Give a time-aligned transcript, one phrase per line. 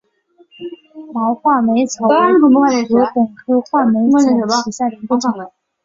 [1.13, 2.49] 毛画眉草为禾
[3.13, 4.17] 本科画眉草
[4.63, 5.31] 属下的一个种。